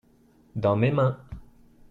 dans 0.55 0.75
mes 0.77 0.89
mains. 0.89 1.19